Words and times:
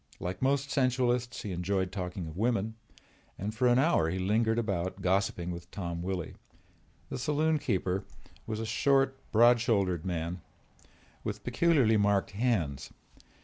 Like 0.19 0.41
most 0.41 0.69
sensualists 0.71 1.43
he 1.43 1.51
enjoyed 1.51 1.91
talking 1.91 2.25
of 2.25 2.35
women, 2.35 2.73
and 3.37 3.53
for 3.53 3.67
an 3.67 3.77
hour 3.77 4.09
he 4.09 4.17
lingered 4.17 4.57
about 4.57 5.03
gossiping 5.03 5.51
with 5.51 5.69
Tom 5.69 6.01
Willy. 6.01 6.33
The 7.09 7.19
saloon 7.19 7.59
keeper 7.59 8.03
was 8.47 8.59
a 8.59 8.65
short, 8.65 9.15
broad 9.31 9.61
shouldered 9.61 10.03
man 10.03 10.41
with 11.23 11.43
peculiarly 11.43 11.97
marked 11.97 12.31
hands. 12.31 12.89